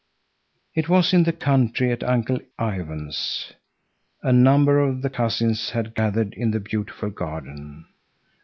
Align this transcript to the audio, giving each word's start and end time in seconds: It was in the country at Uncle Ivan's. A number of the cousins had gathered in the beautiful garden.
It 0.73 0.89
was 0.89 1.13
in 1.13 1.25
the 1.25 1.31
country 1.31 1.91
at 1.91 2.03
Uncle 2.03 2.39
Ivan's. 2.59 3.53
A 4.23 4.33
number 4.33 4.79
of 4.79 5.03
the 5.03 5.11
cousins 5.11 5.69
had 5.69 5.93
gathered 5.93 6.33
in 6.33 6.49
the 6.49 6.59
beautiful 6.59 7.11
garden. 7.11 7.85